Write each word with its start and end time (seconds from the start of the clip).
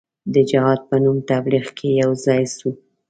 د 0.33 0.35
جهاد 0.49 0.79
په 0.89 0.95
نوم 1.03 1.17
تبلیغ 1.31 1.65
کې 1.77 1.89
یو 2.01 2.11
ځای 2.25 2.43
سو. 2.57 2.69